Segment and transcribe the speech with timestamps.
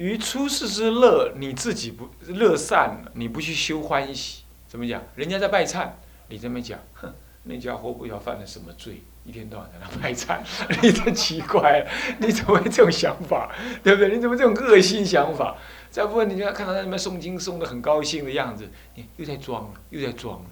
[0.00, 5.02] 于出世之乐，你自己不乐善了，你不去修欢喜，怎么讲？
[5.14, 5.90] 人家在拜忏，
[6.28, 7.12] 你这么讲，哼，
[7.42, 10.38] 那家伙不知道犯了什么罪，一天到晚在那拜忏，
[10.80, 11.86] 你真奇怪，
[12.18, 13.54] 你怎么会这种想法？
[13.84, 14.14] 对不对？
[14.14, 15.54] 你怎么这种恶心想法？
[15.90, 20.46] 再不然，你就要看到他那边诵经诵的很高兴的样子，你又在装了，又在装了。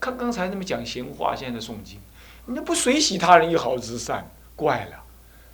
[0.00, 2.00] 看刚才那么讲闲话，现在在诵经，
[2.46, 5.02] 你不随喜他人一毫之善，怪了，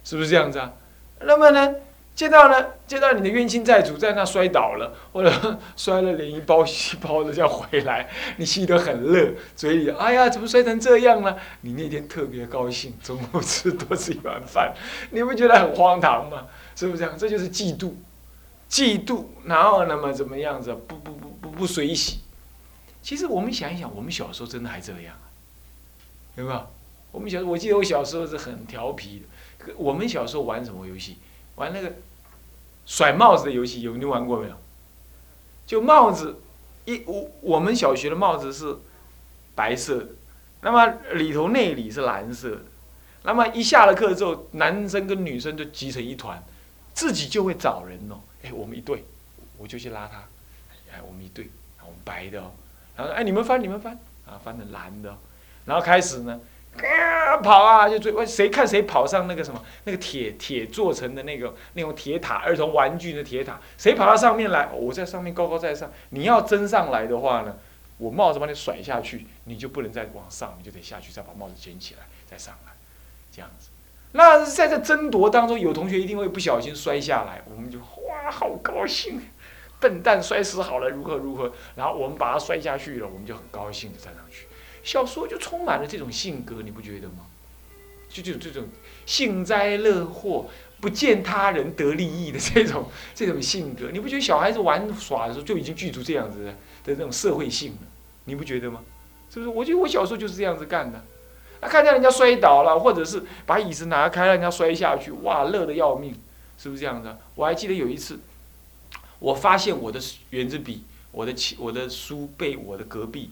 [0.04, 0.72] 是不是这样子啊？
[1.22, 1.74] 那么呢？
[2.14, 11.38] 见到呢，见到你的冤亲债主在那摔倒了，或者 摔了连一包一包的，这样回来， 你心得很乐，嘴里哎呀，怎么摔成这样了？
[11.62, 14.74] 你那天特别高兴，中午吃多吃一碗饭，
[15.10, 16.46] 你不觉得很荒唐吗？
[16.76, 17.16] 是不是这样？
[17.16, 17.92] 这就是嫉妒，
[18.70, 20.74] 嫉妒，然后那么怎么样子？
[20.86, 22.18] 不不不不不随喜。
[23.02, 25.14] 其实我们想一想，我们小时候真的还这样，
[26.36, 26.66] 有没有？
[27.10, 29.72] 我们小，我记得我小时候是很调皮的。
[29.76, 31.16] 我们小时候玩什么游戏？
[31.56, 31.92] 玩那个
[32.86, 34.54] 甩帽子的游戏，有你玩过没有？
[35.66, 36.40] 就帽子，
[36.84, 38.76] 一我我们小学的帽子是
[39.54, 40.08] 白色的，
[40.62, 42.62] 那么里头内里是蓝色的，
[43.22, 46.42] 那么一下了课之后，男生跟女生就集成一团，
[46.92, 49.04] 自己就会找人哦，哎，我们一对，
[49.56, 50.18] 我就去拉他，
[50.92, 51.48] 哎，我们一对，
[51.82, 52.50] 我们白的哦，
[52.96, 55.16] 然后哎，你们翻你们翻，啊，翻成蓝的，
[55.64, 56.40] 然后开始呢。
[56.78, 65.92] 啊，跑啊，就追，谁看谁跑上那个什么，那个铁铁做成的那个那种铁塔，儿童玩具的铁塔，谁跑到上面来，我在上面高高在上。
[66.10, 67.56] 你要争上来的话呢，
[67.98, 72.72] 我帽子把你甩下去，你就不能再往上，你就得下去再把帽子捡起来再上来，
[73.30, 73.68] 这样子。
[74.12, 79.20] 那在这争夺当中，有同学一定会不小心摔下来，我们就哇，好高兴，
[79.78, 84.46] 笨蛋摔死好了，如何如何，然后我们把他摔下去了，我们就很高兴的站上去。
[84.82, 87.26] 小说就充满了这种性格，你不觉得吗？
[88.08, 88.68] 就就这种
[89.06, 90.46] 幸灾乐祸、
[90.80, 97.78] 不见他人得利益的这种 这种性格，你不觉得小孩子玩耍的时候就已经具足这样子的这种社会性了？
[98.26, 98.80] 你不觉得吗？
[99.30, 99.48] 是不是？
[99.48, 101.02] 我觉得我小时候就是这样子干的。
[101.60, 106.14] 啊，看见人家摔倒了，或者是把椅子拿开让人家摔下去，哇，乐得要命，
[106.58, 107.18] 是不是这样的？
[107.34, 108.18] 我还记得有一次，
[109.20, 109.98] 我发现我的
[110.30, 113.30] 圆珠笔、我的我的书被我的隔壁。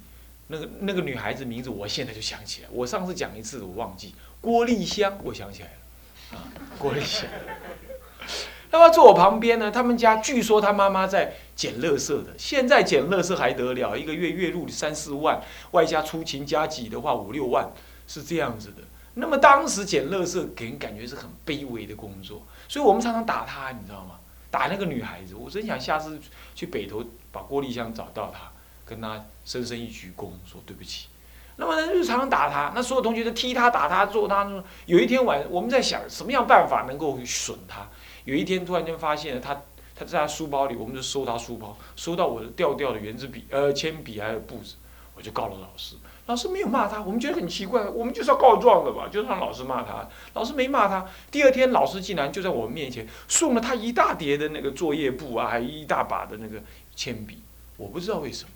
[0.50, 2.68] 那个那个女孩子名字，我现在就想起来。
[2.72, 6.42] 我上次讲一次，我忘记郭丽香，我想起来了，啊，
[6.76, 7.28] 郭丽香。
[8.72, 12.34] 那么坐我旁边呢，他们家据说他妈妈在捡垃圾的。
[12.36, 15.40] 现在捡垃圾还得了，一个月月入三四万，
[15.70, 17.70] 外加出勤加几的话五六万，
[18.06, 18.82] 是这样子的。
[19.14, 24.16] 那么当时捡垃圾给人感觉是很卑微的工作，所以我们常常打他，你知道吗？
[24.50, 25.36] 打那个女孩子。
[25.36, 26.18] 我真想下次
[26.56, 28.49] 去北头把郭丽香找到她。
[28.90, 31.06] 跟他深深一鞠躬，说对不起。
[31.54, 34.50] 那么日常打他，那所有同学都踢他、打他、揍他。
[34.86, 37.86] 有一天晚，我们在想什么样办法能够损他。
[38.24, 39.54] 有一天突然间发现他，
[39.94, 44.74] 他在他书包里，我们就搜他书包，搜到我的掉掉的圆珠笔、呃铅笔还有簿子，
[45.14, 45.94] 我就告了老师。
[46.26, 50.08] 老师没有骂他，我们觉得很奇怪，我们就是要告状的吧，就让老师骂他。
[50.34, 51.06] 老师没骂他。
[51.30, 56.62] 第二天老师竟然就在我们面前送了他一大叠的那个作业簿啊，还一大把的那个
[56.94, 57.42] 铅笔。
[57.76, 58.50] 我不知道为什么。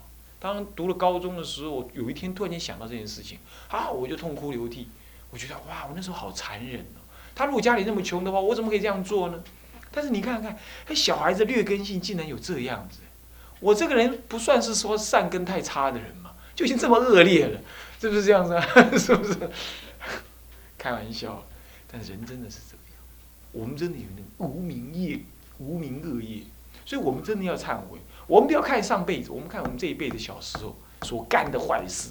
[0.45, 3.39] 当读了高中的时候，有一天突然间想到这件事情，
[3.69, 4.91] 啊，我就痛哭流涕。
[5.31, 7.01] 我觉得哇，我那时候好残忍哦。
[7.35, 9.43] 他如果家里那么穷的话，我怎么可以这样做呢？
[9.91, 12.99] 但是你看看，那小孩子劣根性竟然有这样子。
[13.61, 17.59] 我这个人不算是说善根太差的人嘛，就已经这么恶劣了，
[17.99, 18.63] 是不是这样子啊？
[18.99, 19.51] 是不是？
[20.77, 21.43] 开玩笑，
[21.91, 23.03] 但人真的是这样。
[23.51, 24.05] 我们真的有
[24.39, 25.21] 那无名业、
[25.57, 26.43] 无名恶业，
[26.85, 27.99] 所以我们真的要忏悔。
[28.27, 32.11] 我们不要看上辈子，我们看我们这一辈子小时候所干的坏事。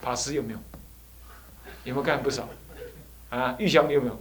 [0.00, 0.58] 法师有没有？
[1.84, 2.48] 有没有干不少？
[3.30, 4.20] 啊，玉祥有没有？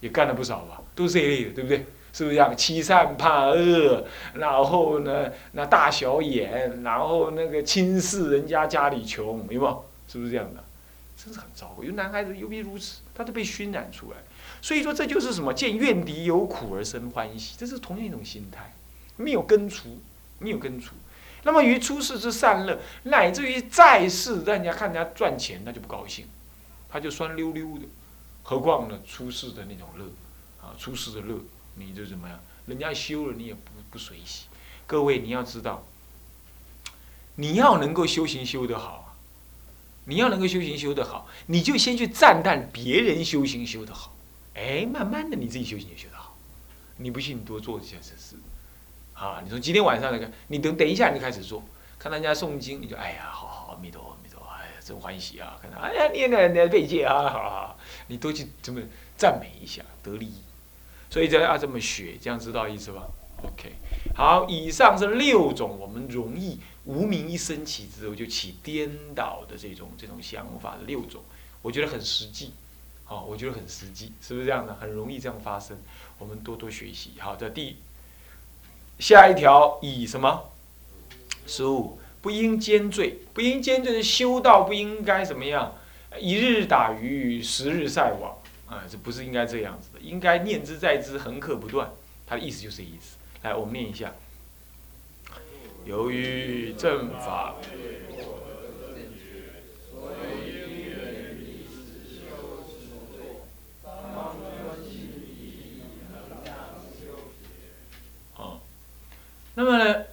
[0.00, 0.80] 也干了不少吧？
[0.94, 1.86] 都是这一类的，对不对？
[2.12, 2.56] 是不是这样？
[2.56, 4.04] 欺善怕恶，
[4.34, 9.84] 然后呢，那大小眼，然后那个轻视人家家里穷，有没有？
[10.06, 10.62] 是不是这样的？
[11.16, 11.82] 真是很糟糕。
[11.82, 14.18] 有男孩子尤必如此，他都被熏染出来。
[14.62, 15.52] 所以说，这就是什么？
[15.52, 18.72] 见怨敌有苦而生欢喜，这是同样一种心态。
[19.18, 20.00] 没有根除，
[20.38, 20.94] 没有根除，
[21.42, 26.26] 那么于出世之善乐，乃至于在世让人家看人家赚钱，他就不高兴，
[26.88, 27.84] 他就酸溜溜的。
[28.42, 30.06] 何况呢，出世的那种乐，
[30.62, 31.38] 啊，出世的乐，
[31.74, 32.40] 你就怎么样？
[32.64, 33.60] 人家修了，你也不
[33.90, 34.46] 不随喜。
[34.86, 35.84] 各位你要知道，
[37.34, 39.12] 你要能够修行修得好啊，
[40.04, 44.14] 你要能够修行修得好，你就先去赞叹别人修行修得好，
[44.54, 46.36] 哎，慢慢的你自己修行也修得好。
[46.96, 48.36] 你不信，你多做一下这事。
[49.18, 51.62] 啊，你从今天晚上那个，你等等一下，你就开始做，
[51.98, 55.58] 看人家诵经，你就哎呀，好好，阿弥陀，阿弥陀，哎呀，真欢喜啊！
[55.60, 58.80] 看到，哎呀，念念念背戒啊，好好，你多去这么
[59.16, 60.42] 赞美一下，得利益。
[61.10, 63.08] 所以就要这么学，这样知道意思吧
[63.42, 63.72] ？OK，
[64.14, 71.22] 好，以上是六种我们容易无名一升起之后就起颠倒的这种这种想法的六种，
[71.62, 72.52] 我觉得很实际，
[73.04, 74.74] 好，我觉得很实际，是不是这样的？
[74.74, 75.78] 很容易这样发生，
[76.18, 77.12] 我们多多学习。
[77.18, 77.78] 好，这第
[78.98, 80.50] 下一条以什么？
[81.46, 85.74] 十五不应兼罪，不应兼罪是修道不应该怎么样？
[86.18, 88.36] 一日打鱼，十日晒网。
[88.66, 91.90] 啊，这不是应该这样子的，应该念之在之，恒刻不断。
[92.26, 93.16] 他的意思就是这意思。
[93.42, 94.12] 来，我们念一下。
[95.86, 97.54] 由于正法。
[108.36, 108.60] 啊，
[109.58, 110.04] 那么呢，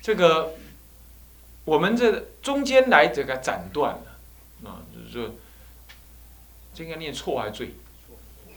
[0.00, 0.54] 这个
[1.64, 4.78] 我们这中间来这个斩断了，啊，
[5.12, 5.32] 就是。
[6.72, 7.74] 这应该念错还是对？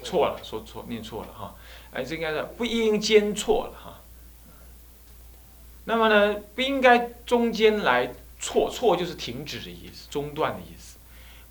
[0.03, 1.55] 错了，说错，念错了哈。
[1.91, 4.01] 哎，这应该是不应间错了哈。
[5.85, 10.97] 那么呢，不应该中间来错，错就是停止的意思，中断的意思。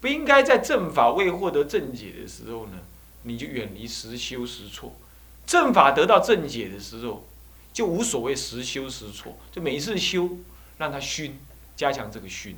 [0.01, 2.79] 不应该在正法未获得正解的时候呢，
[3.23, 4.95] 你就远离实修实错。
[5.47, 7.27] 正法得到正解的时候，
[7.79, 10.29] 就无所谓实修实错，就每一次修
[10.79, 11.39] 让它熏，
[11.77, 12.57] 加强这个熏，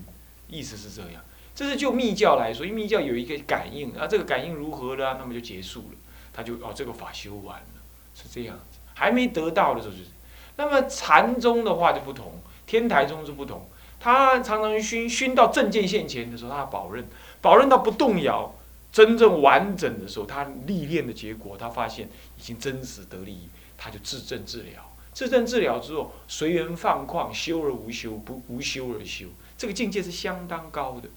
[0.49, 1.23] 意思是这样。
[1.55, 5.99] 这是就密教来说，因为密教有一个感应，啊，这个感应如何了，那么就结束了，
[6.33, 7.83] 他就哦，这个法修完了，
[8.15, 8.79] 是这样子。
[8.95, 10.09] 还没得到的时候就是，
[10.57, 13.69] 那么禅宗的话就不同，天台宗是不同，
[14.01, 17.07] 他常常熏熏到正见现前的时候，他保任，
[17.43, 18.55] 保任到不动摇，
[18.91, 22.09] 真正完整的时候，他历练的结果，他发现
[22.39, 29.27] 已经真实得利益，他就自证治疗，自证治疗之后，随缘放旷，修而无修，不无修而修，
[29.59, 31.09] 这个境界是相当高的。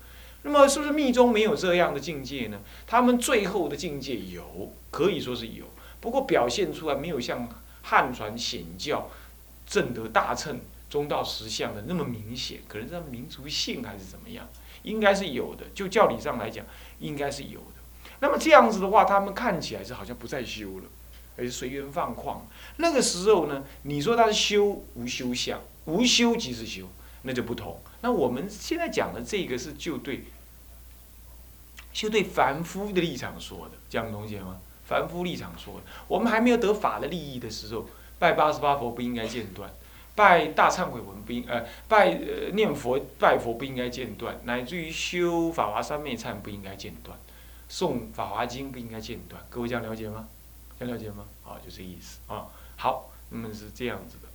[0.41, 2.59] 那么是不是密宗没有这样的境界呢？
[2.85, 5.65] 他们最后的境界有，可以说是有，
[6.01, 7.47] 不过表现出来没有像
[7.81, 9.09] 汉传显教
[9.65, 10.59] 正得大乘
[10.89, 14.45] 中道实相的那么明显，可能是民族性还是怎么样，
[14.81, 15.63] 应该是有的。
[15.73, 16.65] 就教理上来讲，
[16.99, 18.09] 应该是有的。
[18.19, 20.85] 那么这样子的话，他们看起来是好像不再修了，
[21.37, 22.39] 而是随缘放旷。
[22.77, 26.87] 那个时候呢，你说他是修无修相，无修即是修，
[27.23, 27.79] 那就不同。
[28.01, 30.25] 那我们现在讲的这个是就对。
[31.93, 34.59] 就对凡夫的立场说的，这样东西吗？
[34.83, 37.85] 凡夫立场说的，我们还没有得法的利益的时候，
[38.17, 39.71] 拜八十八佛不应该间断，
[40.15, 47.15] 拜大忏悔文不应呃拜呃念佛拜佛不应该间断，乃至于修法华三昧忏不应该间断，
[47.69, 49.39] 诵法华经不应该间断。
[49.51, 50.27] 各位这样了解吗？
[50.79, 51.25] 这样了解吗？
[51.43, 52.47] 好，就这意思啊。
[52.75, 54.27] 好，那么是这样子的。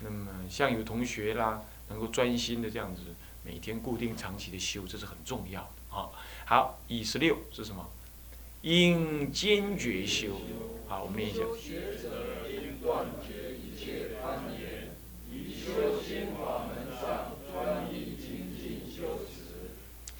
[0.00, 3.02] 那么像有同学啦，能够专心的这样子，
[3.44, 6.08] 每天固定长期的修，这是很重要的啊。
[6.46, 7.88] 好，以十六是什么？
[8.62, 10.40] 应坚决修。
[10.88, 11.42] 好，我们念一下。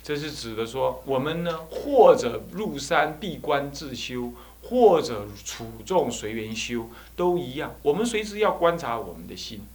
[0.03, 4.35] 这是指的说，我们呢，或者入山闭关自修，
[4.65, 7.75] 或者处众随缘修，都一样。
[7.83, 9.67] 我们随时要观察我们的心。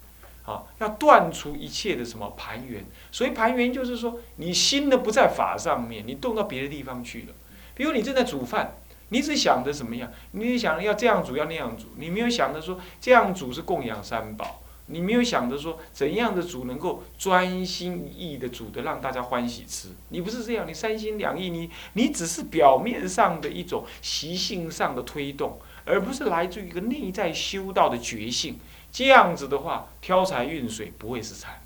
[0.45, 7.33] 啊，要断除一切的什么盘缘，所以盘缘就是说，你心的不在法上面，你动到别的地方去了。
[7.75, 8.77] 比如你正在煮饭，
[9.09, 10.11] 你只想着怎么样？
[10.31, 19.89] 你想要这样煮，要那样煮，你没有想着说这样煮是供养三宝，你没有想着说怎样的煮能够专心一意的煮的让大家欢喜吃。
[20.09, 28.59] 你不是这样，你三心两意，你你只是表面上的一种习性上的推动，而不是来自于一个内在修道的觉性。
[28.91, 31.61] 这样子的话，挑柴运水不会是禅。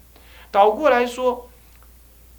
[0.51, 1.49] 倒过来说，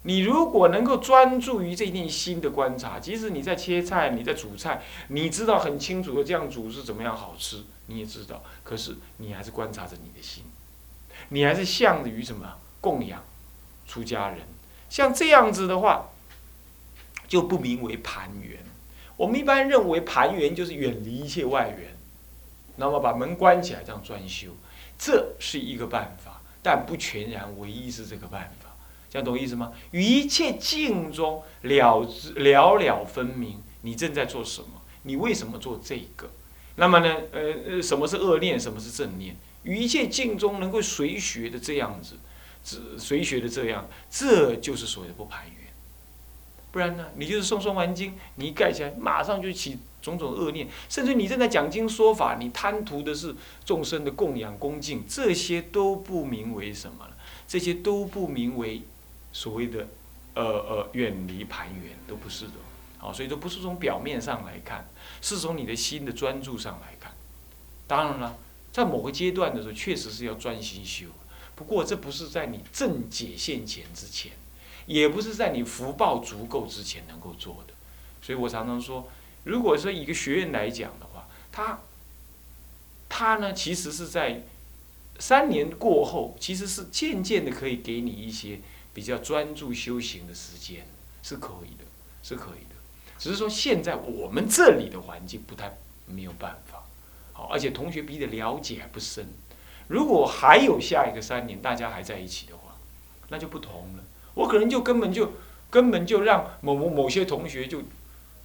[0.03, 8.43] 你如果能够专注于这念心的观察，即使你在切菜、你在煮菜，你知道很清楚的这样煮是怎么样好吃，你也知道。
[8.63, 10.43] 可是你还是观察着你的心，
[11.29, 13.23] 你还是向于什么供养
[13.87, 14.39] 出家人。
[14.89, 16.09] 像这样子的话，
[17.27, 18.59] 就不名为盘缘。
[19.17, 21.95] 我们一般认为盘缘就是远离一切外缘，
[22.75, 24.49] 那么把门关起来，这样专修。
[24.97, 28.69] 这是一个办法，但不全然唯一是这个办法，
[29.09, 29.73] 这样懂意思吗？
[29.91, 34.81] 于一切境中了之了了分明，你正在做什么？
[35.03, 36.29] 你为什么做这个？
[36.75, 37.15] 那么呢？
[37.31, 38.59] 呃，什么是恶念？
[38.59, 39.35] 什么是正念？
[39.65, 42.17] 于一切境中能够随学的这样子，
[42.97, 45.67] 随学的这样，这就是所谓的不攀缘。
[46.71, 47.07] 不然呢？
[47.17, 49.77] 你就是诵诵完经，你一盖起来，马上就起。
[50.05, 57.17] 种种恶念，甚至你正在讲经说法，你贪图的是众生的供养恭敬，这些都不名为什么了？
[57.47, 58.83] 这些都不名为
[59.33, 59.87] 所谓的
[60.35, 62.51] 呃呃远离盘缘，都不是的。
[62.99, 64.87] 好，所以说不是从表面上来看，
[65.23, 67.11] 是从你的心的专注上来看。
[67.87, 68.37] 当然了，
[68.75, 71.05] 在某个阶段的时候，确实是要专心修。
[71.55, 74.33] 不过这不是在你正解现前之前，
[74.85, 77.73] 也不是在你福报足够之前能够做的。
[78.21, 79.09] 所以我常常说，
[79.45, 81.79] 如果说一个学院来讲的话，他
[83.07, 84.43] 他呢，其实是在
[85.19, 88.59] 三年过后，其实是渐渐的可以给你一些
[88.93, 90.85] 比较专注修行的时间，
[91.23, 91.85] 是可以的，
[92.21, 92.75] 是可以的。
[93.17, 96.83] 只是说现在我们这里的环境不太没有办法，
[97.37, 99.27] 好，而且同学彼此了解还不深。
[99.89, 102.77] 如果还有下一个三年，大家还在一起的话，
[103.27, 104.03] 那就不同了。
[104.33, 105.33] 我可能就根本就
[105.69, 107.83] 根本就让某某某些同学就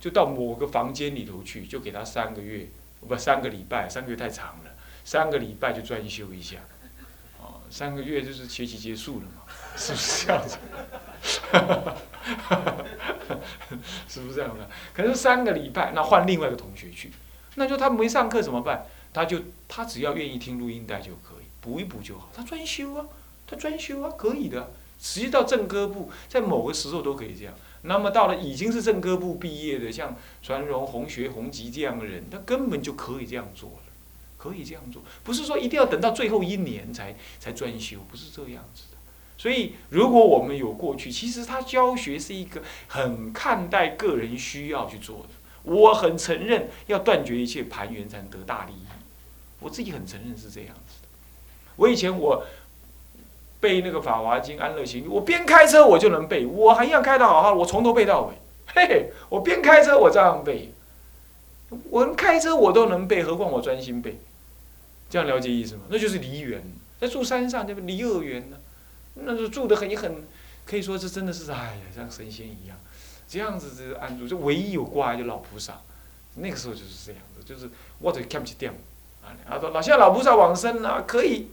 [0.01, 2.67] 就到某个房间里头去，就给他三个月，
[3.07, 4.71] 不三个礼拜，三个月太长了，
[5.05, 6.57] 三个礼拜就专修一下，
[7.41, 9.43] 哦，三个月就是学期结束了嘛，
[9.77, 10.59] 是不是这样子？
[14.09, 14.69] 是不是这样的？
[14.93, 17.13] 可是三个礼拜，那换另外一个同学去，
[17.61, 18.87] 那就他没上课怎么办？
[19.13, 19.39] 他就
[19.69, 22.31] 他只要愿意听录音带就可以，补一补就好。
[22.35, 23.05] 他专修啊，
[23.47, 24.71] 他专修啊，可以的。
[24.99, 27.53] 实际到正科部，在某个时候都可以这样。
[27.83, 33.93] 那么到了已经是正科部毕业的，像传荣、洪学、洪吉这样的人，他根本就可以这样做了，
[34.39, 35.03] 可以这样做。
[35.23, 38.97] 不是说一定要等到最后一年才才专修，不是这样子的。
[39.37, 45.40] 所以，如果我们有过去，其实他教学是一个很看待个人需要去做的。
[45.63, 48.87] 我很承认要断绝一切盘缘才能得大利益，
[49.61, 51.09] 我自己很承认是这样子的。
[51.77, 52.45] 我以前我
[53.61, 58.35] 背那个《法华经》《安乐行》，我边开车我就能背，我还要开的好好，我从头背到尾。
[58.73, 60.73] 嘿嘿，我边开车我照样背，
[61.91, 64.19] 我开车我都能背，何况我专心背？
[65.11, 65.83] 这样了解意思吗？
[65.89, 66.63] 那就是离缘，
[67.01, 68.57] 在住山上就离恶缘呢。
[69.15, 70.23] 那是住的很很，
[70.65, 72.79] 可以说这真的是哎呀，像神仙一样，
[73.31, 75.81] 这样子这安住，就唯一有挂就老菩萨，
[76.35, 77.71] 那个时候就是这样子，就是
[78.01, 78.75] 我得看不起点，
[79.23, 81.49] 啊，说老现在老菩萨往生了，可以，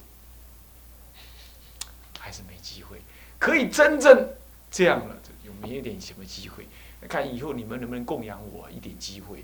[2.20, 3.00] 还是没机会，
[3.38, 4.30] 可以真正
[4.72, 6.68] 这样了，有没有点什么机会？
[7.08, 9.44] 看以后你们能不能供养我一点机会？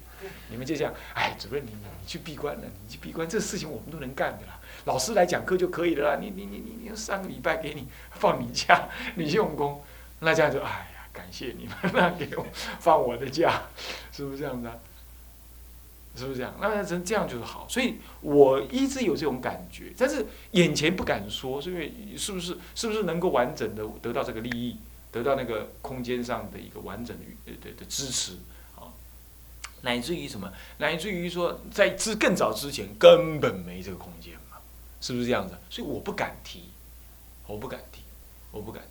[0.49, 4.59] 你们就这样，哎，主任你你去闭关了，你去闭关，这事情我们都能干的啦。
[4.85, 6.19] 老师来讲课就可以了啦。
[6.19, 9.81] 你你你你你上个礼拜给你放你假，你用功，
[10.19, 12.45] 那这样就哎，感谢你们，那给我
[12.79, 13.61] 放我的假，
[14.11, 14.75] 是不是这样子啊？
[16.15, 16.53] 是不是这样？
[16.61, 17.65] 那成这样就是好。
[17.67, 24.77] 所以我一直有这种感觉，但是眼前不敢说，是因为是不是是不是能够完整的得到这个利益，
[25.11, 28.33] 得到那个空间上的一个完整的的的支持
[28.75, 28.85] 啊。
[29.81, 30.51] 乃至于什么？
[30.77, 34.57] 乃至于说，在之更早之前根本没这个空间嘛，
[35.01, 35.55] 是不是这样子？
[35.69, 36.65] 所以我不敢提，
[37.47, 38.01] 我不敢提，
[38.51, 38.83] 我不敢，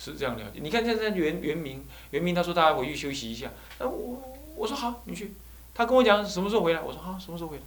[0.00, 0.60] 是这样了解。
[0.62, 4.22] 你看现在袁袁明，袁明他说他回去休息一下，那我
[4.56, 5.34] 我说好，你去。
[5.74, 7.62] 他跟我讲什么时候回来，我说好，什么时候回来？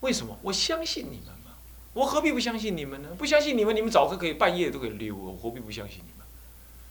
[0.00, 0.38] 为什么？
[0.42, 1.52] 我相信你们嘛，
[1.94, 3.08] 我何必不相信你们呢？
[3.18, 6.26] 不相信你们，你们早课可以半夜都可以溜，我何必不相信你们？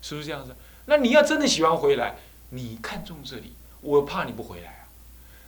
[0.02, 0.56] 是不是这样子？
[0.86, 2.18] 那你要真的喜欢回来，
[2.50, 3.54] 你看中这里。
[3.80, 4.90] 我怕你不回来啊！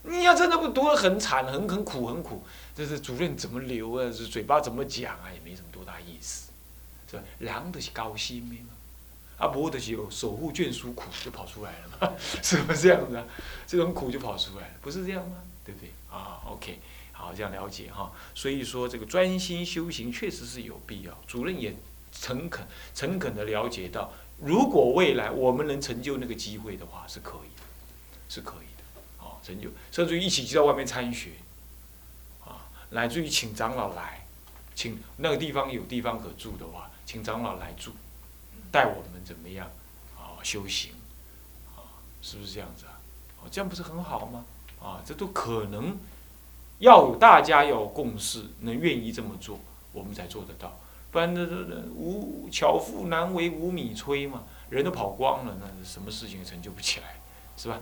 [0.03, 2.43] 你要真的不读得很惨、很很苦、很苦，
[2.75, 4.05] 这是主任怎么留啊？
[4.15, 5.25] 这嘴巴怎么讲啊？
[5.33, 6.51] 也没什么多大意思，
[7.09, 7.23] 是吧？
[7.39, 8.69] 人都是高兴的嘛，
[9.39, 12.13] 啊，不就是有守护眷属苦就跑出来了嘛？
[12.43, 13.25] 是不是这样子啊？
[13.65, 15.37] 这种苦就跑出来了，不是这样吗？
[15.65, 15.89] 对不对？
[16.11, 16.79] 啊，OK，
[17.13, 18.11] 好，这样了解哈。
[18.35, 21.17] 所以说，这个专心修行确实是有必要。
[21.25, 21.73] 主任也
[22.11, 27.63] 诚恳、诚恳的了解到，如果未来我们能成就那个机会的话，是可以的。
[28.27, 31.31] 是可以的，哦，成就，甚至于一起就在外面参学，
[32.45, 34.23] 啊，乃至于请长老来，
[34.75, 37.91] 请那个地方有地方可住的话，请长老来住，
[38.71, 39.67] 带我们怎么样，
[40.17, 40.91] 啊，修行，
[41.75, 41.83] 啊，
[42.21, 42.99] 是不是这样子啊？
[43.41, 44.45] 哦，这样不是很好吗？
[44.81, 45.97] 啊，这都可能，
[46.79, 49.59] 要有大家要有共识，能愿意这么做，
[49.91, 50.77] 我们才做得到，
[51.11, 57.19] 不然那那无巧妇难为无米炊嘛，人都跑光了，那什么事情成就不起来，
[57.57, 57.81] 是吧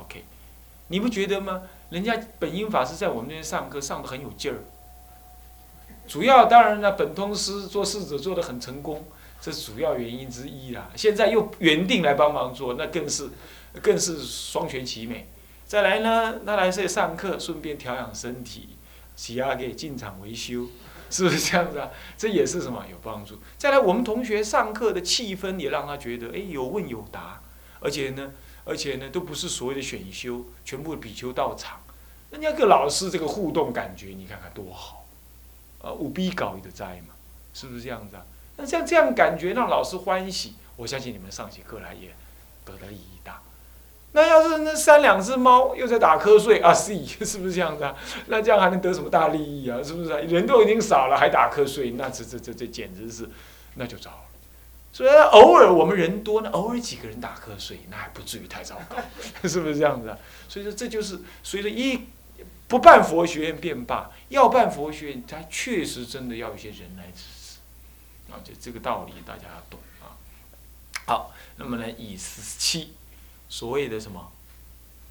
[0.00, 0.24] ？OK，
[0.88, 1.62] 你不觉得吗？
[1.90, 4.58] 人家本因法师在我们那边上课上的很有劲儿。
[6.06, 9.04] 主要当然呢，本通师做侍者做的很成功，
[9.44, 10.90] 这是主要原因之一啦。
[10.96, 13.28] 现在又原定来帮忙做，那更是
[13.82, 15.28] 更是双全其美。
[15.66, 18.70] 再来呢，他来这上课，顺便调养身体，
[19.14, 20.68] 洗牙给进场维修，
[21.10, 21.90] 是不是这样子啊？
[22.16, 23.38] 这也是什么有帮助？
[23.58, 27.42] 再来，我们同学上课的气氛也让他觉得哎有问有答，
[27.80, 28.32] 而且呢。
[28.66, 31.82] 而且呢，都不是所谓的选修，全部比丘到场，
[32.30, 35.04] 人家跟老师这个互动感觉，你看看多好，
[35.82, 37.14] 啊，务必搞一个斋嘛，
[37.52, 38.24] 是不是这样子啊？
[38.56, 42.14] 那像这样感觉让老师欢喜，我相信你们上起课来也
[42.64, 43.42] 得的利益大，
[44.12, 47.94] 那要是那三两只猫又在打瞌睡啊，是是不是这样子啊？
[48.28, 49.82] 那这样还能得什么大利益啊？
[49.82, 50.10] 是不是？
[50.22, 53.28] 人都已经少了，还打瞌睡，那这这这这简直是，
[53.74, 54.18] 那就糟了。
[54.92, 58.96] 所以偶尔我们人多呢，偶尔几个人打瞌睡，那还不至于太糟糕，
[59.48, 60.16] 是不是这样子啊？
[60.48, 62.00] 所以说这就是随着一
[62.68, 67.43] 不办佛学院便罢，要办佛学院，它确实真的要一些人来支持，
[68.42, 70.16] 就这个道理大家要懂啊。
[71.06, 72.94] 好，那么呢，以十七。
[73.48, 74.32] 所谓的什么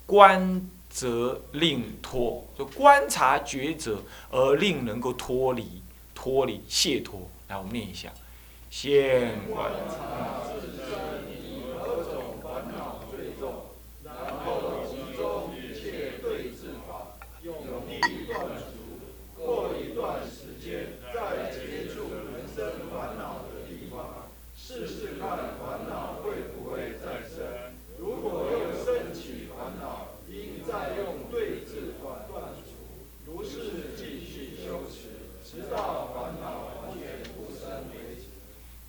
[0.06, 4.02] 观则令脱，就观察抉择
[4.32, 5.82] 而令能够脱离、
[6.14, 7.30] 脱离、解脱。
[7.48, 8.12] 来，我们念一下：
[8.70, 13.68] 现观察自身以何种烦恼最重，
[14.04, 14.14] 然
[14.44, 17.56] 后集中一切对治法，用
[17.88, 19.40] 力断除。
[19.40, 24.28] 过一段时间，再接触人生烦恼的地方，
[24.58, 27.72] 试试看烦恼会不会再生。
[28.00, 32.72] 如果又升起烦恼，应再用对治法断除。
[33.26, 38.24] 如是继续修持，直到烦恼完全不生为止。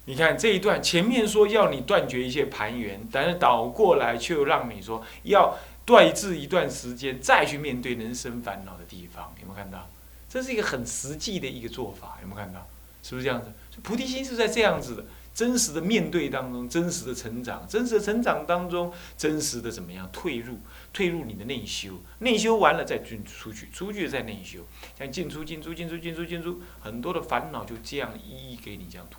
[0.06, 9.32] 你看这一段，前面说要你断绝一切盘缘，但是倒过来却又让你说要断治一段时间，再去面对人生烦恼的地方。
[9.40, 9.88] 有没有看到？
[10.28, 12.18] 这是一个很实际的一个做法。
[12.23, 12.66] 有没有看到？
[13.02, 13.50] 是不是这样子？
[13.82, 15.04] 菩提心是在这样子的。
[15.34, 20.61] 真实的面对当中，真实的成长，真实的成长当中，真实的怎么样退入？
[20.92, 24.61] 退入你的内修，内修完了再进出去，出去再内修，
[24.96, 29.18] 像进出进出进出进出进出，很多的烦恼就这样一一给你这样突，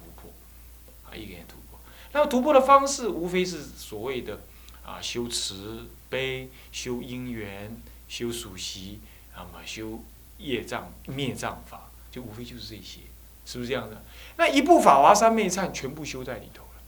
[1.16, 1.80] 啊，一个突破。
[2.12, 4.42] 那么突破的方式，无非是所谓的
[4.86, 7.76] 啊修慈悲、修因缘、
[8.08, 9.00] 修属习，
[9.36, 10.04] 那么修
[10.38, 13.00] 业障灭障法，就无非就是这些。
[13.48, 14.04] 是不是这样的？
[14.38, 16.82] 那一部《法华三昧忏》全部修在里头了，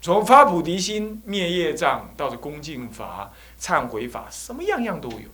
[0.00, 5.28] 从发菩提心、灭业障，到这恭敬法、忏悔法，什么样样都有。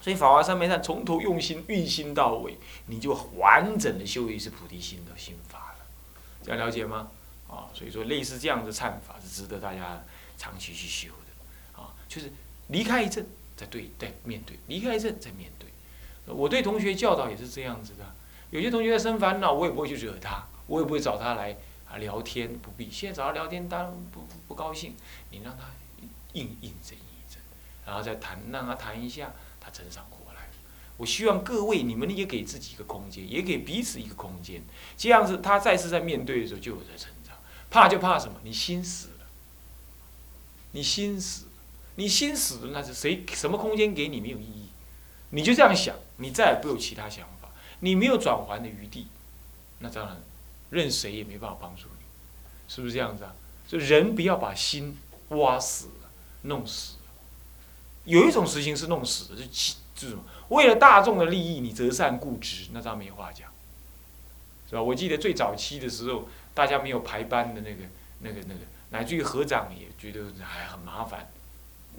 [0.00, 5.73] 所以《法华三昧忏》从头用心运心到尾，你就完整的修一次菩提心的心法。
[6.44, 7.10] 这样了解吗？
[7.48, 10.02] 啊，所以说类似这样的忏法是值得大家
[10.36, 11.80] 长期去修的。
[11.80, 12.30] 啊，就是
[12.68, 13.26] 离开一阵
[13.56, 15.68] 再对再面对，离开一阵再面对。
[16.26, 18.04] 我对同学教导也是这样子的。
[18.50, 21.56] 有些同学生烦恼，我也不会去惹他，我也不会找他来
[21.90, 22.90] 啊聊天，不必。
[22.90, 24.94] 现在找他聊天，当然不不不高兴，
[25.30, 25.64] 你让他
[26.34, 27.40] 应应这一阵，
[27.86, 30.18] 然后再谈，让他谈一下，他真上火。
[30.96, 34.62] 我希望各位你们也给自己一个空间，也给彼此一个空间，
[34.96, 37.36] 这样子他再次在面对的时候就有在成长。
[37.70, 38.34] 怕就怕什么？
[38.44, 39.26] 你心死了，
[40.72, 41.46] 你心死，
[41.96, 44.68] 你心死了，那是谁什么空间给你没有意义？
[45.30, 47.48] 你就这样想，你再也不有其他想法。
[47.80, 49.08] 你没有转还的余地，
[49.80, 50.22] 那当然，
[50.70, 52.04] 任谁也没办法帮助你，
[52.68, 53.34] 是不是这样子啊？
[53.66, 54.96] 就人不要把心
[55.30, 56.10] 挖死了、
[56.42, 57.10] 弄死了。
[58.04, 60.22] 有一种事情是弄死的，是是什么？
[60.48, 63.48] 为了大众的利益，你择善固执，那当然没话讲，
[64.68, 64.82] 是吧？
[64.82, 67.84] 我记得最早期的时候，大家没有排班的那个、
[68.20, 71.30] 那个、那个，乃至于合长也觉得还很麻烦，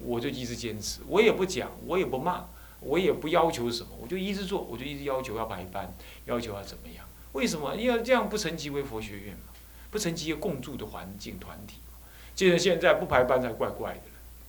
[0.02, 2.46] 我就一直坚持，我也不讲，我也不骂。
[2.80, 5.92] 我也不要求什么，我就一直做，我就一直要求要排班，
[6.26, 7.06] 要求要怎么样？
[7.32, 7.74] 为什么？
[7.74, 9.54] 因为这样不成其为佛学院嘛，
[9.90, 11.98] 不成其为共住的环境团体嘛。
[12.34, 14.02] 既然现在不排班才怪怪的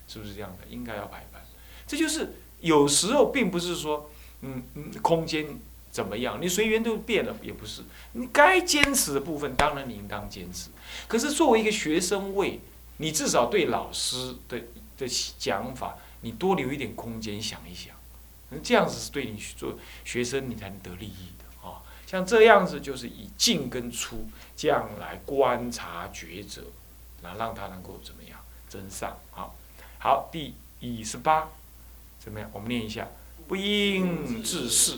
[0.09, 0.67] 是不是这样的？
[0.69, 1.41] 应该要排班。
[1.87, 4.09] 这就是有时候并不是说，
[4.41, 5.47] 嗯嗯，空间
[5.91, 7.83] 怎么样，你随缘都变了，也不是。
[8.13, 10.69] 你该坚持的部分，当然你应当坚持。
[11.07, 12.59] 可是作为一个学生位，
[12.97, 14.59] 你至少对老师的
[14.97, 17.95] 的讲法，你多留一点空间想一想。
[18.63, 21.83] 这样子是对你去做学生，你才能得利益的啊！
[22.05, 26.61] 像这样子就是以进跟出这样来观察抉择，
[27.21, 28.39] 然后让他能够怎么样
[28.69, 29.51] 增上啊，
[29.99, 31.49] 好，第一十八，
[32.27, 32.49] 怎么样？
[32.51, 33.07] 我们念一下：
[33.47, 34.97] 不应自恃。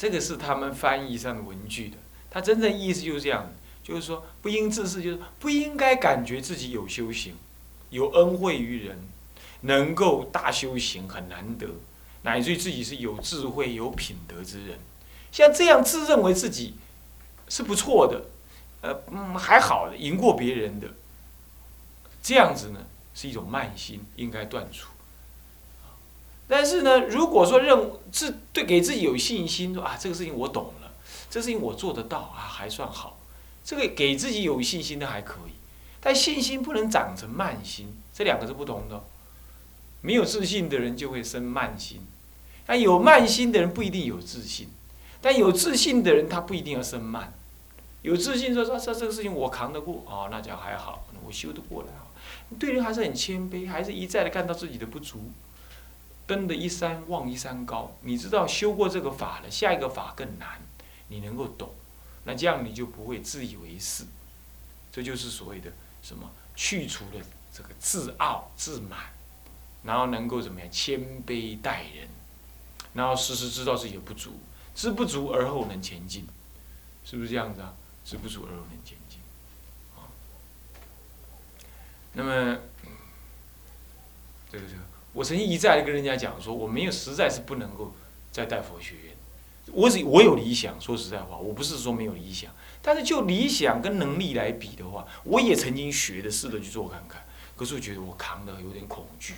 [0.00, 1.98] 这个是他们翻译上的文句的，
[2.30, 7.34] 他真正意思就是这样，就是说不应自恃，就是不应该感觉自己有修行，
[7.90, 8.98] 有恩惠于人，
[9.60, 11.66] 能够大修行很难得，
[12.22, 14.78] 乃至于自己是有智慧、有品德之人，
[15.30, 16.76] 像这样自认为自己
[17.50, 18.24] 是不错的，
[18.80, 20.88] 呃嗯还好的，赢过别人的，
[22.22, 24.88] 这样子呢是一种慢心，应该断除。
[26.50, 30.90] 但是呢，如果说认自对给自己有信心，说啊这个事情我懂了，
[31.30, 33.20] 这事情我做得到啊还算好，
[33.64, 35.52] 这个给自己有信心的还可以，
[36.00, 39.04] 但信心不能长成慢心，这两个是不同的。
[40.02, 42.00] 没有自信的人就会生慢心，
[42.66, 44.68] 但有慢心的人不一定有自信，
[45.20, 47.32] 但有自信的人他不一定要生慢。
[48.02, 51.88] 有自信说说这这个事情我扛得过啊，那讲还好，我修得过来。
[52.58, 55.30] 对人还是很谦卑，还是一再的看到自己的不足。
[56.30, 60.62] 登的一山望一山高，你知道修过这个法了，下一个法更难，
[61.08, 61.74] 你能够懂，
[62.22, 64.04] 那这样你就不会自以为是。
[64.92, 67.20] 这就是所谓的什么去除了
[67.52, 69.10] 这个自傲自满。
[69.82, 72.06] 然后能够怎么样谦卑待人，
[72.92, 74.38] 然后时时知道自己的不足，
[74.74, 76.26] 知不足而后能前进，
[77.02, 77.72] 是不是这样子啊？
[78.04, 79.18] 知不足而后能前进，
[79.96, 80.04] 啊。
[82.12, 82.58] 那么，
[84.52, 87.92] 这个这个，我曾经一再的跟人家讲说，我没有实在是不能够
[88.30, 89.14] 再带佛学院，
[89.72, 97.24] 我只我有理想，说实在话，我不是说没有理想，但是就理想跟能力来比的话，我也曾经学的试着去做看看，
[97.56, 99.34] 可是我觉得我扛的有点恐惧。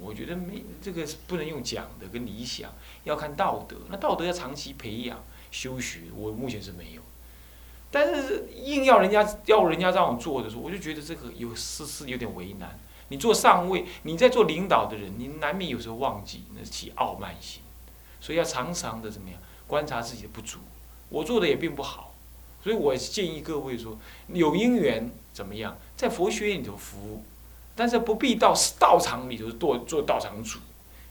[0.00, 2.72] 我觉得没这个是不能用讲的，跟理想
[3.04, 3.76] 要看道德。
[3.90, 7.02] 那道德要长期培养修学，我目前是没有。
[7.90, 12.78] 但是硬要人家要人家让我做的时候，我就觉得这个有是是有点为难。
[13.10, 17.62] 你做上位，你在做领导的人，你难免有时候忘记那起傲慢心，
[18.20, 20.58] 所以要常常的怎么样观察自己的不足。
[21.10, 22.14] 我做的也并不好，
[22.64, 27.22] 所以我建议各位说，有因缘怎么样，在佛学院里头服务。
[27.76, 30.58] 但是不必到道场里头做做道场主，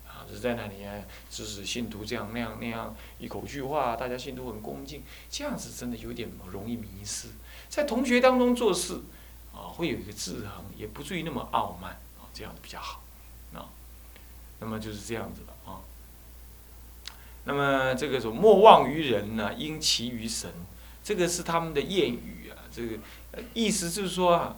[0.05, 0.93] 啊，是在那里啊，
[1.27, 7.29] 指使信徒这样那样那样一口句话，大家信徒很恭敬，这样子真的有点容易迷失。
[7.69, 8.99] 在同学当中做事，
[9.59, 13.01] 啊，会有一个制衡，也不至于那么傲慢，啊，这样子比较好，
[13.53, 13.67] 啊，
[14.59, 15.81] 那么就是这样子的啊。
[17.43, 20.49] 那么这个说莫忘于人呢，应其于神，
[21.03, 22.97] 这个是他们的谚语啊，这个
[23.53, 24.55] 意思就是说啊。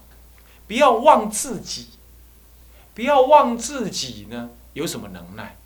[0.67, 1.89] 不要忘自己，
[2.93, 4.51] 不要忘自己呢？
[4.71, 5.57] 有什么能耐？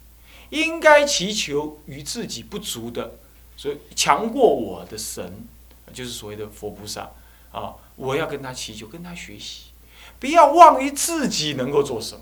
[0.50, 3.20] 应该祈求与自己不足的，
[3.56, 5.46] 所以强过我的神，
[5.94, 7.12] 就是所谓的佛菩萨
[7.52, 7.76] 啊！
[7.96, 9.72] 我要跟他祈求，跟他学习。
[10.20, 12.22] 不要忘于自己能够做什么。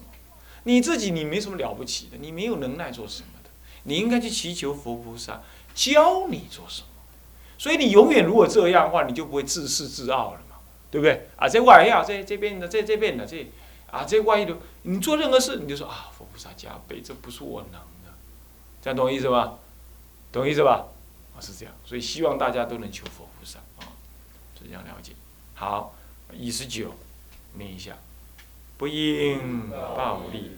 [0.63, 3.49] 你自己你没什么了不起的，你没有能耐做什么的。
[3.83, 5.41] 你应该去祈求佛菩萨
[5.75, 6.87] 教你做什么。
[7.57, 10.57] 所以你永远如果这样的话，你就不会自视自傲了嘛。
[10.89, 11.49] 对不对啊？
[11.49, 13.51] 这外要这这边的，这这边的这
[13.89, 18.13] 啊，这万一的，你做任何事，你就说啊，佛菩萨加倍，这不是我能的，
[18.79, 19.57] 这样懂意思吗？
[20.31, 20.85] 懂意思吧？
[21.35, 23.89] 啊，是这样，所以希望大家都能求佛菩萨啊，
[24.55, 25.13] 是这样了解。
[25.55, 25.93] 好，
[26.31, 26.93] 一十九，
[27.53, 27.95] 念一下，
[28.77, 30.51] 不应暴力。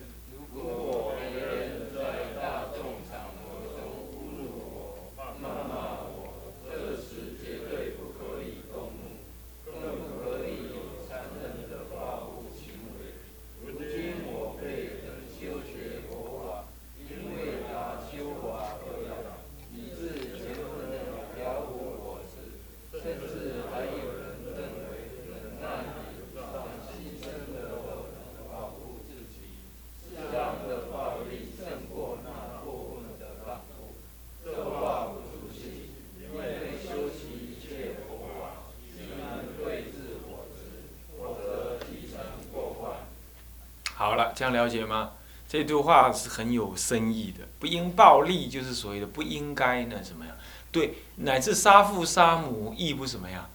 [43.96, 45.12] 好了，这样了解吗？
[45.48, 47.46] 这句话是很有深意的。
[47.60, 50.36] 不应暴力，就是所谓的不应该那什么呀？
[50.70, 53.50] 对，乃至杀父杀母亦不什么呀？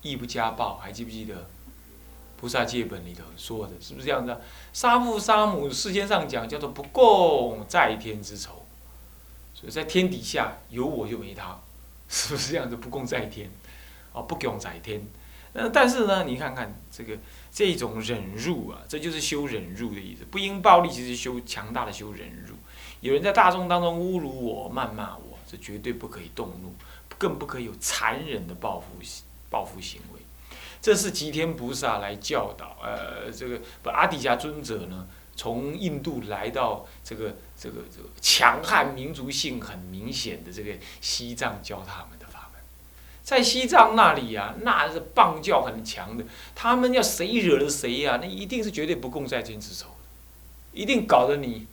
[0.00, 1.34] 亦不家暴，还记不记得
[2.38, 4.34] 《菩萨戒本》里头说的，是不是这样子？
[4.72, 8.64] 杀父杀母，世间上讲叫做不共在天之仇，
[9.52, 11.60] 所以在天底下有我就没他，
[12.08, 12.76] 是不是这样子？
[12.76, 13.50] 不共在天，
[14.12, 15.06] 哦，不共在天。
[15.54, 17.18] 那但是呢，你看看这个
[17.52, 20.24] 这种忍辱啊，这就是修忍辱的意思。
[20.30, 22.54] 不应暴力，其实修强大的修忍辱。
[23.00, 26.72] 有人在大众当中侮辱我、谩骂我，这绝对不可以动怒，
[27.18, 28.86] 更不可以有残忍的报复
[29.50, 30.20] 报复行为。
[30.80, 42.18] 这是吉天菩萨来教导，呃，这个不阿底迦尊者呢，从印度来到这个这个这个强悍民族性很明显的这个西藏，教他们。
[43.22, 46.24] 在西藏那里呀，那是棒教很强的。
[46.54, 49.86] 他们要谁惹了谁呀，那一定是绝对不共在天之仇，
[50.72, 51.66] 一定搞得你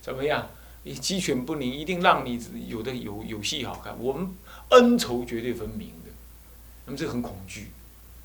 [0.00, 0.50] 怎么样？
[0.84, 3.96] 你鸡犬不宁，一定让你有的有有戏好看。
[3.98, 4.30] 我们
[4.70, 6.10] 恩仇绝对分明的，
[6.86, 7.70] 那么这很恐惧，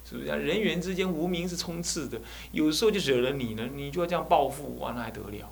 [0.10, 0.28] 是不是？
[0.28, 5.52] 人与人之间无名是充斥的，有时候就惹了你呢，你就要这样报复，完了还得了？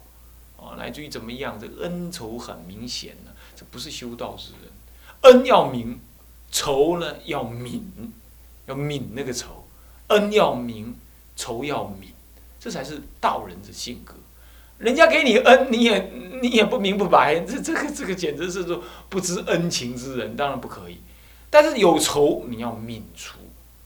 [0.58, 1.60] 啊，来至于怎么样？
[1.60, 4.72] 这个恩仇很明显呢，这不是修道之人。
[5.34, 6.00] 恩要明，
[6.52, 7.82] 仇呢要泯，
[8.66, 9.66] 要泯那个仇。
[10.08, 10.94] 恩要明，
[11.38, 12.08] 仇要泯，
[12.60, 14.14] 这才是道人的性格。
[14.78, 16.12] 人家给你恩，你也
[16.42, 21.00] 你也不明不白，这这个这个简直是说不知恩情之人，当然不可以。
[21.50, 23.38] 但是有仇你要泯除，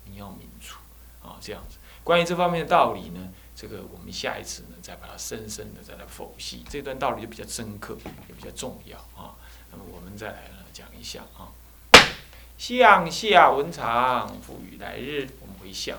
[0.06, 0.80] 你要泯除
[1.22, 1.78] 啊，这样子。
[2.04, 6.64] 关于这方面的道理呢，这个我们下一次呢再把它深深的再来剖析。
[6.68, 7.96] 这段道理就比较深刻，
[8.28, 9.36] 也比较重要啊。
[9.72, 11.52] 那么我们再来呢讲一下啊。
[12.68, 15.96] 向下文长，赋予来日，我们回向。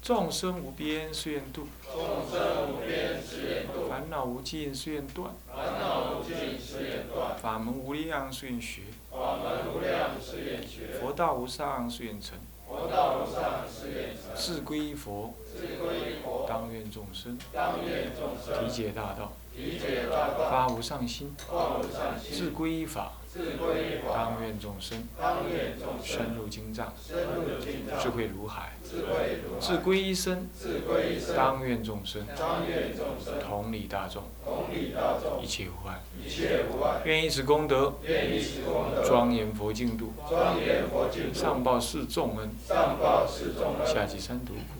[0.00, 44.79] 众生无边誓愿度，众生无边誓愿度；烦恼无尽誓愿断，烦恼无尽誓愿断；法门无量誓愿学，法门无量誓愿学；佛道无上誓愿成，佛道无上誓愿成；自归佛，自归佛；当愿众生，当愿众生；体解大道，体解大道；发无上心，发无上心；自归法，志归法；当愿众生，当愿众生；深入经藏，深入经藏；智慧如海，智慧如海；志归一生，志归一生；当愿众生，当愿众生；同理大众，同理大众；一切无碍，一切无碍；愿以此功德，愿以此功德，庄严佛净土，庄严佛净土；上报四重恩，上报四重恩；下济三途苦。